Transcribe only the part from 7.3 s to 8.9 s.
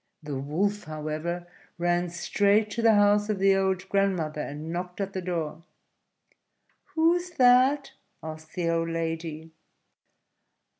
that?" asked the old